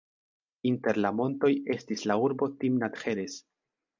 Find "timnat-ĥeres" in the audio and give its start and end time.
2.63-3.39